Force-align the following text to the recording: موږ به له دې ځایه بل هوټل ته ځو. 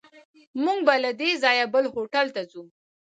موږ 0.63 0.79
به 0.87 0.95
له 1.03 1.11
دې 1.19 1.29
ځایه 1.43 1.65
بل 1.73 1.85
هوټل 1.93 2.27
ته 2.35 2.41
ځو. 2.51 2.63